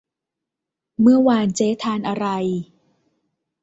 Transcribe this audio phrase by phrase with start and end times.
[1.01, 2.25] เมื่อวานเจ๊ทานอะไร